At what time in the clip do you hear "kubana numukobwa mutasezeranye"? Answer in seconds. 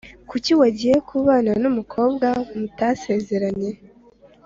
1.09-3.69